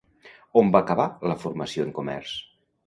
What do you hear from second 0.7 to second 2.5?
va acabar la formació en Comerç?